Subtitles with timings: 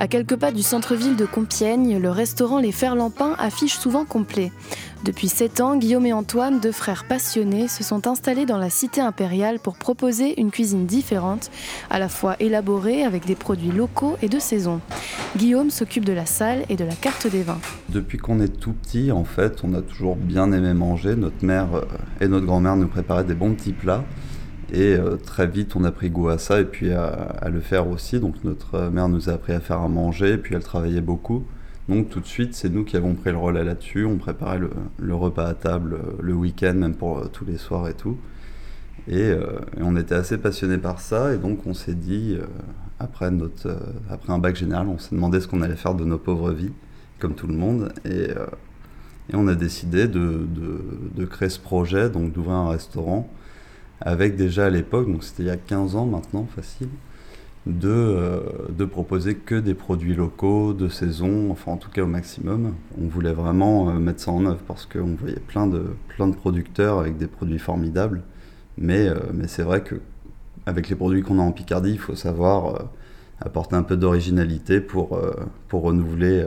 [0.00, 4.52] À quelques pas du centre-ville de Compiègne, le restaurant Les Ferlampins affiche souvent complet.
[5.04, 9.00] Depuis 7 ans, Guillaume et Antoine, deux frères passionnés, se sont installés dans la cité
[9.00, 11.50] impériale pour proposer une cuisine différente,
[11.90, 14.80] à la fois élaborée avec des produits locaux et de saison.
[15.36, 17.60] Guillaume s'occupe de la salle et de la carte des vins.
[17.88, 21.16] Depuis qu'on est tout petit, en fait, on a toujours bien aimé manger.
[21.16, 21.82] Notre mère euh,
[22.20, 24.04] et notre grand-mère nous préparaient des bons petits plats.
[24.70, 27.88] Et euh, très vite, on a pris goût à ça et puis à, le faire
[27.88, 28.20] aussi.
[28.20, 31.44] Donc notre mère nous a appris à faire à manger, et puis elle travaillait beaucoup.
[31.88, 34.04] Donc tout de suite, c'est nous qui avons pris le relais là-dessus.
[34.04, 37.88] On préparait le, repas à table euh, le week-end, même pour euh, tous les soirs
[37.88, 38.18] et tout.
[39.10, 39.32] Et,
[39.80, 41.32] on était assez passionnés par ça.
[41.32, 42.36] Et donc on s'est dit,
[42.98, 43.74] après, notre,
[44.10, 46.72] après un bac général, on s'est demandé ce qu'on allait faire de nos pauvres vies,
[47.18, 47.90] comme tout le monde.
[48.04, 50.46] Et, et on a décidé de,
[51.14, 53.30] de créer ce projet, donc d'ouvrir un restaurant
[54.00, 56.88] avec déjà à l'époque, donc c'était il y a 15 ans maintenant, facile,
[57.66, 58.40] de, euh,
[58.70, 62.74] de proposer que des produits locaux, de saison, enfin en tout cas au maximum.
[63.00, 66.34] On voulait vraiment euh, mettre ça en œuvre parce qu'on voyait plein de, plein de
[66.34, 68.22] producteurs avec des produits formidables,
[68.78, 69.96] mais, euh, mais c'est vrai que
[70.66, 72.90] avec les produits qu'on a en Picardie, il faut savoir
[73.40, 75.18] apporter un peu d'originalité pour,
[75.68, 76.46] pour renouveler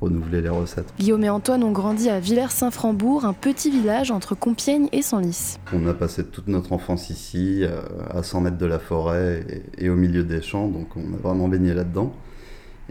[0.00, 0.92] renouveler les recettes.
[0.98, 5.58] Guillaume et Antoine ont grandi à Villers-Saint-Frambourg, un petit village entre Compiègne et Senlis.
[5.72, 9.44] On a passé toute notre enfance ici, euh, à 100 mètres de la forêt
[9.76, 12.12] et, au milieu des champs, donc on a vraiment baigné là-dedans.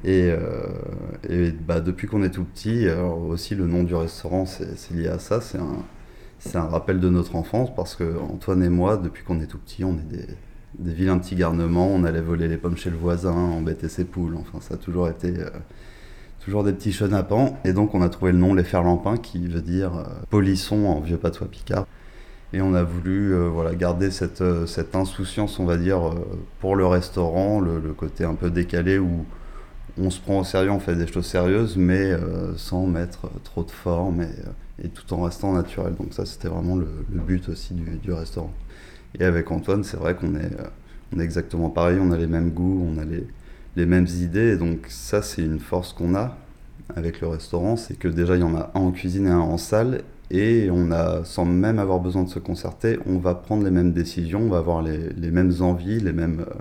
[0.03, 5.07] Et, euh, bah, depuis qu'on est tout petit, aussi le nom du restaurant c'est lié
[5.07, 5.83] à ça, c'est un,
[6.53, 9.83] un, rappel de notre enfance parce que Antoine et moi, depuis qu'on est tout petit,
[9.83, 10.27] on est des,
[10.77, 14.35] des vilains petits garnements, on allait voler les pommes chez le voisin, embêter ses poules,
[14.35, 15.33] enfin ça a toujours été...
[15.39, 15.49] Euh,
[16.39, 17.57] toujours des petits chenapans.
[17.65, 20.99] Et donc on a trouvé le nom Les Ferlampins qui veut dire euh, polisson en
[20.99, 21.85] vieux patois picard.
[22.53, 26.13] Et on a voulu euh, voilà, garder cette, euh, cette, insouciance, on va dire,
[26.59, 29.25] pour le restaurant, le, côté un peu décalé où
[29.99, 32.11] on se prend au sérieux, on fait des choses sérieuses, mais
[32.55, 34.21] sans mettre trop de forme
[34.83, 35.95] et, tout en restant naturel.
[35.95, 38.53] Donc ça, c'était vraiment le, but aussi du, du, restaurant.
[39.19, 40.51] Et avec Antoine, c'est vrai qu'on est,
[41.13, 43.25] on est exactement pareil, on a les mêmes goûts, on a les,
[43.77, 44.53] les mêmes idées.
[44.53, 46.35] Et donc ça, c'est une force qu'on a
[46.95, 49.39] avec le restaurant, c'est que déjà, il y en a un en cuisine et un
[49.39, 50.01] en salle.
[50.29, 53.93] Et on a, sans même avoir besoin de se concerter, on va prendre les mêmes
[53.93, 56.41] décisions, on va avoir les, les mêmes envies, les mêmes...
[56.41, 56.53] Euh,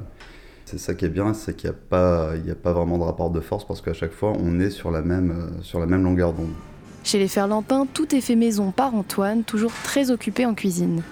[0.67, 3.03] c'est ça qui est bien, c'est qu'il n'y a, pas, il a pas vraiment de
[3.03, 5.87] rapport de force parce qu'à chaque fois, on est sur la même, euh, sur la
[5.87, 6.55] même longueur d'onde.
[7.03, 11.03] Chez les Ferlampins, tout est fait maison par Antoine, toujours très occupé en cuisine.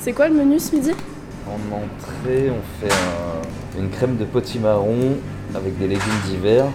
[0.00, 0.92] C'est quoi le menu ce midi?
[1.46, 2.94] En entrée, on fait
[3.78, 5.16] une crème de potimarron
[5.54, 6.66] avec des légumes d'hiver.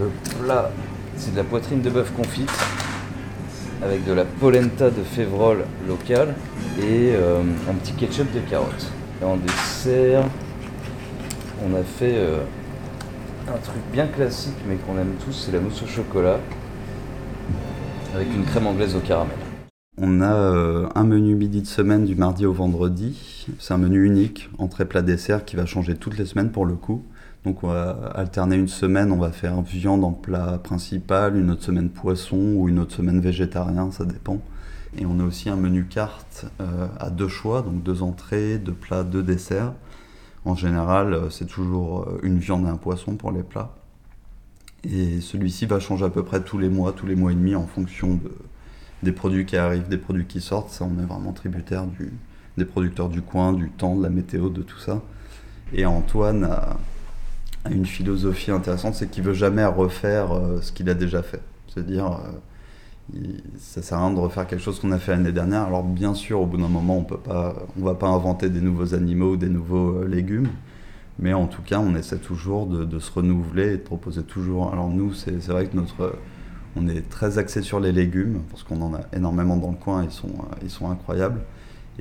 [0.00, 0.08] Le
[0.38, 0.70] plat,
[1.16, 2.50] c'est de la poitrine de bœuf confite
[3.82, 6.34] avec de la polenta de févrole locale
[6.78, 8.92] et euh, un petit ketchup de carottes.
[9.20, 10.24] Et en dessert,
[11.64, 12.38] on a fait euh,
[13.48, 16.38] un truc bien classique mais qu'on aime tous, c'est la mousse au chocolat
[18.14, 19.36] avec une crème anglaise au caramel.
[19.98, 23.46] On a euh, un menu midi de semaine du mardi au vendredi.
[23.58, 26.74] C'est un menu unique, entrée plat dessert qui va changer toutes les semaines pour le
[26.74, 27.02] coup.
[27.44, 31.64] Donc on va alterner une semaine, on va faire viande en plat principal, une autre
[31.64, 34.40] semaine poisson ou une autre semaine végétarien, ça dépend.
[34.96, 38.72] Et on a aussi un menu carte euh, à deux choix, donc deux entrées, deux
[38.72, 39.72] plats, deux desserts.
[40.44, 43.74] En général, euh, c'est toujours euh, une viande et un poisson pour les plats.
[44.84, 47.56] Et celui-ci va changer à peu près tous les mois, tous les mois et demi
[47.56, 48.20] en fonction
[49.02, 50.70] des produits qui arrivent, des produits qui sortent.
[50.70, 51.86] Ça, on est vraiment tributaire
[52.56, 55.00] des producteurs du coin, du temps, de la météo, de tout ça.
[55.72, 56.76] Et Antoine a,
[57.64, 61.40] a une philosophie intéressante, c'est qu'il veut jamais refaire euh, ce qu'il a déjà fait.
[61.68, 62.20] C'est-à-dire,
[63.14, 63.18] euh,
[63.58, 65.62] ça sert à rien de refaire quelque chose qu'on a fait l'année dernière.
[65.62, 68.60] Alors bien sûr, au bout d'un moment, on peut pas, on va pas inventer des
[68.60, 70.48] nouveaux animaux ou des nouveaux euh, légumes,
[71.18, 74.72] mais en tout cas, on essaie toujours de, de, se renouveler et de proposer toujours.
[74.72, 76.16] Alors nous, c'est vrai que notre,
[76.76, 80.04] on est très axé sur les légumes parce qu'on en a énormément dans le coin,
[80.04, 81.40] ils sont, ils sont incroyables.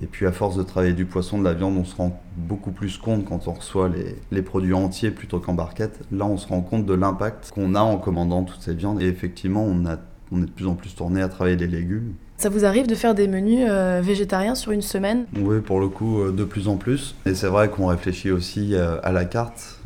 [0.02, 2.72] Et puis à force de travailler du poisson, de la viande, on se rend beaucoup
[2.72, 3.90] plus compte quand on reçoit
[4.32, 6.00] les, produits entiers plutôt qu'en barquette.
[6.12, 9.02] Là, on se rend compte de l'impact qu'on a en commandant toute cette viande.
[9.02, 9.98] Et effectivement, on, a,
[10.32, 12.14] on est de plus en plus tourné à travailler les légumes.
[12.38, 15.26] Ça vous arrive de faire des menus euh, végétariens sur une semaine?
[15.38, 17.14] Oui, pour le coup, euh, de plus en plus.
[17.28, 19.80] Et c'est vrai qu'on réfléchit aussi euh, à la carte,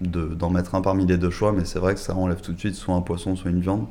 [0.00, 2.58] d'en mettre un parmi les deux choix, mais c'est vrai que ça enlève tout de
[2.60, 3.86] suite soit un poisson, soit une viande.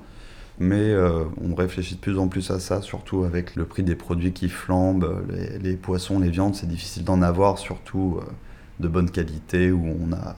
[0.59, 3.95] Mais euh, on réfléchit de plus en plus à ça, surtout avec le prix des
[3.95, 5.24] produits qui flambent.
[5.62, 8.25] Les, poissons, les viandes, c'est difficile d'en avoir, surtout euh,
[8.80, 10.36] de bonne qualité, où on a,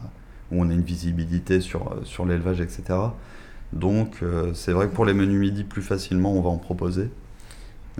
[0.51, 2.83] où on a une visibilité sur, euh, sur l'élevage, etc.
[3.71, 4.23] Donc
[4.55, 7.11] c'est vrai que pour les menus midi, plus facilement, on va en proposer.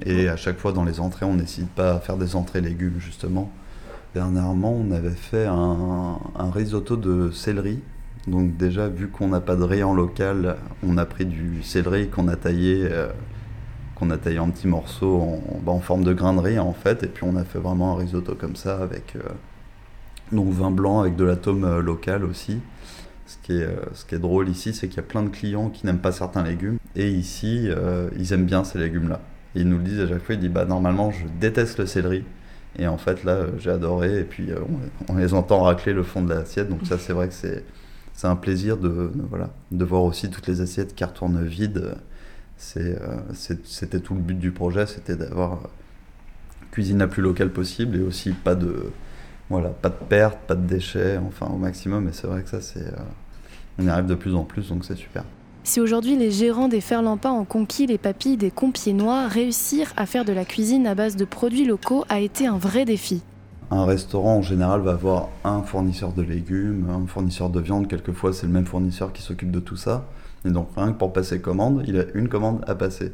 [0.04, 2.98] Et à chaque fois dans les entrées, on n'hésite pas à faire des entrées légumes,
[2.98, 3.52] justement.
[4.16, 7.82] Dernièrement, on avait fait un, un risotto de céleri
[8.30, 12.28] Donc déjà, vu qu'on n'a pas de en local, on a pris du céleri qu'on
[12.28, 13.10] a taillé, euh,
[13.96, 17.04] qu'on a taillé en petits morceaux en, bah, forme de grain de riz en fait,
[17.04, 19.22] et puis on a fait vraiment un risotto comme ça avec euh,
[20.32, 22.60] donc vin blanc avec de l'atome euh, local aussi.
[23.26, 25.70] Ce qui, est, ce qui est drôle ici, c'est qu'il y a plein de clients
[25.70, 27.70] qui n'aiment pas certains légumes, et ici,
[28.18, 29.22] ils aiment bien ces légumes-là.
[29.54, 32.24] Ils nous le disent à chaque fois, ils disent bah normalement je déteste le céleri,
[32.80, 34.50] et en fait là j'ai adoré, et puis
[35.10, 37.64] on, les entend racler le fond de l'assiette, donc ça c'est vrai que c'est
[38.20, 41.96] c'est un plaisir de, voilà, de voir aussi toutes les assiettes qui retournent vides.
[42.76, 43.18] Euh,
[43.64, 45.70] c'était tout le but du projet, c'était d'avoir
[46.72, 48.92] cuisine la plus locale possible et aussi pas de,
[49.50, 52.10] voilà, pas de pertes, pas de déchets, enfin au maximum.
[52.10, 52.98] Et c'est vrai que ça, c'est, euh,
[53.78, 55.24] on y arrive de plus en plus, donc c'est super.
[55.64, 60.26] Si aujourd'hui les gérants des Ferlampins ont conquis les papilles des Compiénois, réussir à faire
[60.26, 63.24] de la cuisine à base de produits locaux a été un vrai défi.
[63.72, 68.34] Un restaurant en général va avoir un fournisseur de légumes, un fournisseur de viande, quelquefois
[68.34, 70.06] c'est le même fournisseur qui s'occupe de tout ça.
[70.44, 73.12] Et donc rien que pour passer commande, il a une commande à passer.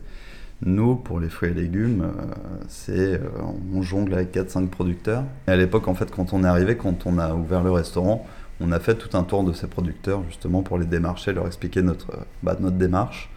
[0.62, 2.34] Nous, pour les fruits et légumes, euh,
[2.70, 3.20] c'est euh,
[3.74, 5.24] on jongle avec 4-5 producteurs.
[5.48, 8.26] Et à l'époque, en fait, quand on est arrivé, quand on a ouvert le restaurant,
[8.62, 11.82] on a fait tout un tour de ces producteurs justement pour les démarcher, leur expliquer
[11.82, 13.30] notre, bah, démarche.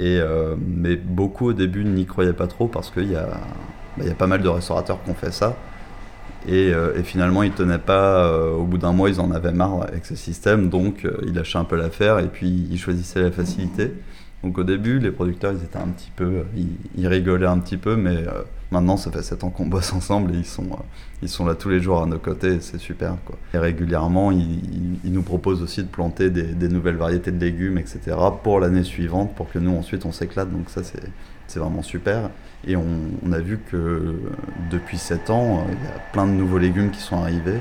[0.00, 4.14] Euh, mais beaucoup au début n'y croyaient pas trop parce qu'il y, bah, y a
[4.14, 5.56] pas mal de restaurateurs qui ont fait ça.
[6.48, 8.26] Euh, et, finalement, ils tenaient pas.
[8.26, 11.34] Euh, au bout d'un mois, ils en avaient marre avec ce système, donc euh, ils
[11.34, 13.92] lâchaient un peu l'affaire et puis ils choisissaient la facilité.
[14.42, 16.44] Donc au début, les producteurs, ils étaient un petit peu,
[16.96, 18.24] ils, rigolaient un petit peu, mais
[18.70, 20.68] maintenant, ça fait 7 ans qu'on bosse ensemble et ils sont,
[21.22, 23.16] ils sont là tous les jours à nos côtés, c'est super.
[23.54, 28.00] Et régulièrement, ils, nous proposent aussi de planter des, nouvelles variétés de légumes, etc.,
[28.42, 30.52] pour l'année suivante, pour que nous ensuite on s'éclate.
[30.52, 32.28] Donc ça, c'est vraiment super.
[32.66, 34.16] Et on, a vu que
[34.70, 37.60] depuis 7 ans, il y a plein de nouveaux légumes qui sont arrivés.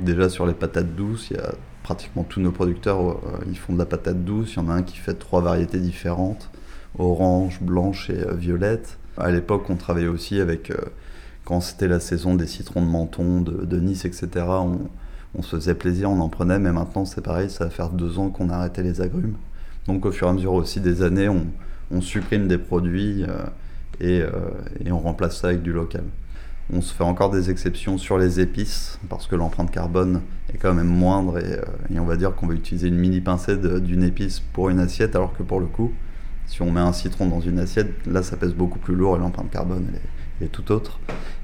[0.00, 1.52] Déjà sur les patates douces, il y a
[1.82, 4.54] pratiquement tous nos producteurs, euh, ils font de la patate douce.
[4.54, 6.50] Il y en a un qui fait trois variétés différentes,
[6.98, 8.98] orange, blanche et euh, violette.
[9.18, 10.76] À l'époque, on travaillait aussi avec, euh,
[11.44, 14.46] quand c'était la saison des citrons de menton, de, Nice, etc.,
[15.34, 18.18] on, se faisait plaisir, on en prenait, mais maintenant c'est pareil, ça va faire deux
[18.18, 19.36] ans qu'on a arrêté les agrumes.
[19.86, 23.24] Donc au fur et à mesure aussi des années, on, supprime des produits.
[23.24, 23.44] Euh,
[24.00, 24.22] et,
[24.90, 26.04] on remplace ça avec du local.
[26.72, 30.22] On se fait encore des exceptions sur les épices parce que l'empreinte carbone
[30.54, 33.56] est quand même moindre et, euh, on va dire qu'on va utiliser une mini pincée
[33.56, 35.92] d'une épice pour une assiette alors que pour le coup,
[36.46, 39.18] si on met un citron dans une assiette, là ça pèse beaucoup plus lourd et
[39.18, 39.86] l'empreinte carbone
[40.40, 41.00] est tout autre.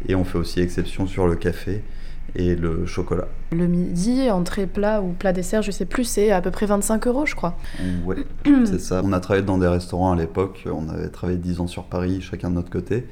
[0.06, 1.82] Et on fait aussi exception sur le café
[2.34, 3.28] et le chocolat.
[3.52, 7.06] Le midi, entrée plat ou plat dessert, je sais plus, c'est à peu près 25
[7.06, 7.56] euros, je crois.
[8.04, 8.16] Ouais,
[8.64, 9.02] c'est ça.
[9.04, 12.20] On a travaillé dans des restaurants à l'époque, on avait travaillé 10 ans sur Paris,
[12.20, 13.06] chacun de notre côté.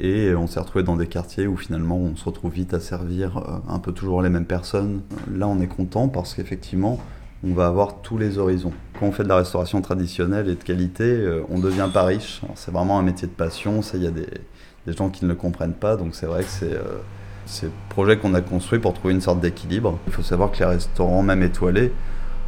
[0.00, 3.36] Et on s'est retrouvé dans des quartiers où finalement on se retrouve vite à servir
[3.36, 5.02] euh, un peu toujours les mêmes personnes.
[5.30, 6.98] Là, on est content parce qu'effectivement,
[7.44, 8.72] on va avoir tous les horizons.
[8.98, 12.04] Quand on fait de la restauration traditionnelle et de qualité, euh, on ne devient pas
[12.04, 12.40] riche.
[12.54, 13.80] C'est vraiment un métier de passion.
[13.92, 14.26] Il y a des,
[14.86, 17.00] des, gens qui ne le comprennent pas, donc c'est vrai que c'est euh,
[17.50, 19.98] c'est le projet qu'on a construit pour trouver une sorte d'équilibre.
[20.06, 21.92] Il faut savoir que les restaurants, même étoilés,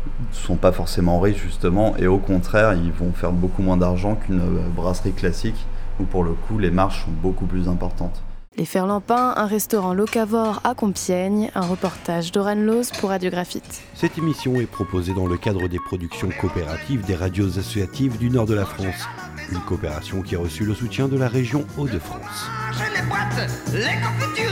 [0.07, 4.15] ne sont pas forcément riches justement, et au contraire, ils vont faire beaucoup moins d'argent
[4.15, 4.41] qu'une
[4.75, 5.67] brasserie classique,
[6.01, 8.23] où pour le coup, les marges sont beaucoup plus importantes.
[8.59, 13.83] Les Ferlampins, un restaurant locavore à Compiègne, un reportage d'Oran Loz pour Radiographite.
[13.95, 18.45] Cette émission est proposée dans le cadre des productions coopératives des radios associatives du nord
[18.45, 19.09] de la France,
[19.51, 22.51] une coopération qui a reçu le soutien de la région Hauts-de-France.
[22.95, 24.52] Les boîtes, les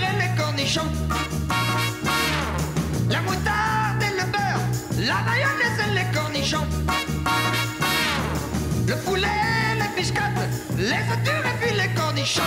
[3.09, 4.61] la moutarde et le beurre,
[4.99, 6.67] la mayonnaise et les cornichons,
[8.87, 9.27] le poulet,
[9.77, 10.23] les biscottes,
[10.77, 12.43] les œufs et puis les cornichons.